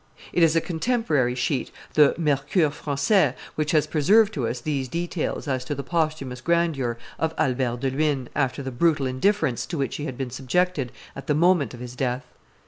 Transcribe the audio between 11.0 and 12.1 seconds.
at the moment of his